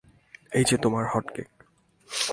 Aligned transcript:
এই 0.51 0.65
যে 0.65 0.77
তোমার 0.77 1.05
হটকেক। 1.13 1.49